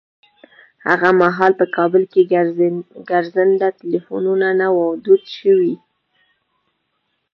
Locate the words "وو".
4.75-4.87